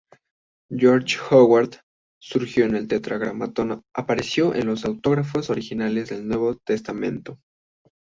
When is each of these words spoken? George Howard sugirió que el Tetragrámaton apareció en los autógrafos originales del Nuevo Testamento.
George 0.71 1.19
Howard 1.29 1.75
sugirió 2.19 2.67
que 2.71 2.75
el 2.77 2.87
Tetragrámaton 2.87 3.83
apareció 3.93 4.55
en 4.55 4.65
los 4.65 4.83
autógrafos 4.83 5.51
originales 5.51 6.09
del 6.09 6.27
Nuevo 6.27 6.55
Testamento. 6.57 7.37